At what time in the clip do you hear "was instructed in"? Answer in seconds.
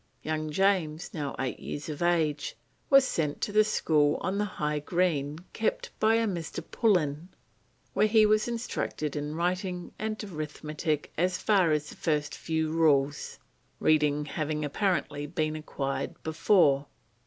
8.25-9.35